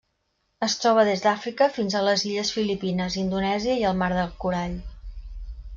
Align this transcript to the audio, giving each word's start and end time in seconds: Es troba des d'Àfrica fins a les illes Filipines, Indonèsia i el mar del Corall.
Es 0.67 0.75
troba 0.83 1.03
des 1.09 1.21
d'Àfrica 1.25 1.67
fins 1.75 1.97
a 1.97 2.03
les 2.07 2.23
illes 2.31 2.53
Filipines, 2.57 3.21
Indonèsia 3.27 3.79
i 3.83 3.87
el 3.93 4.03
mar 4.03 4.13
del 4.17 4.37
Corall. 4.45 4.79